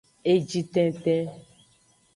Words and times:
Eji 0.31 0.61
tenten. 0.73 1.25